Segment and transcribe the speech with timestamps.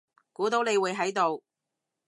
[0.33, 1.43] 估到你會喺度